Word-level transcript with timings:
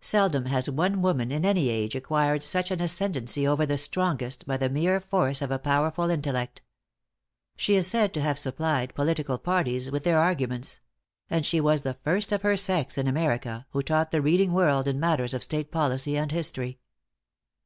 Seldom 0.00 0.46
has 0.46 0.70
one 0.70 1.02
woman 1.02 1.30
in 1.30 1.44
any 1.44 1.68
age, 1.68 1.94
acquired 1.94 2.42
such 2.42 2.70
an 2.70 2.80
ascendency 2.80 3.46
over 3.46 3.66
the 3.66 3.76
strongest, 3.76 4.46
by 4.46 4.56
the 4.56 4.70
mere 4.70 4.98
force 5.02 5.42
of 5.42 5.50
a 5.50 5.58
powerful 5.58 6.08
intellect. 6.08 6.62
She 7.58 7.74
is 7.76 7.86
said 7.86 8.14
to 8.14 8.22
have 8.22 8.38
supplied 8.38 8.94
political 8.94 9.36
parties 9.36 9.90
with 9.90 10.02
their 10.04 10.18
arguments; 10.18 10.80
and 11.28 11.44
she 11.44 11.60
was 11.60 11.82
the 11.82 11.92
first 12.02 12.32
of 12.32 12.40
her 12.40 12.56
sex 12.56 12.96
in 12.96 13.06
America 13.06 13.66
who 13.72 13.82
taught 13.82 14.12
the 14.12 14.22
reading 14.22 14.54
world 14.54 14.88
in 14.88 14.98
matters 14.98 15.34
of 15.34 15.42
state 15.42 15.70
policy 15.70 16.16
and 16.16 16.32
history. 16.32 16.78